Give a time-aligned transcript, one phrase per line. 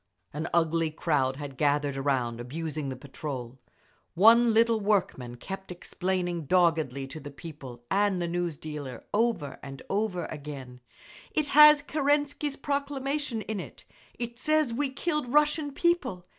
[0.33, 3.59] An ugly crowd had gathered around, abusing the patrol.
[4.15, 9.83] One little workman kept explaining doggedly to the people and the news dealer, over and
[9.91, 10.79] over again,
[11.33, 13.85] "It has Kerensky's proclamation in it.
[14.17, 16.25] It says we killed Russian people.